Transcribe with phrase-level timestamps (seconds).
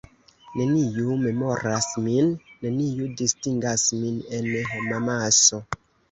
[0.59, 2.31] Neniu memoras min,
[2.63, 5.61] neniu distingas min en homamaso.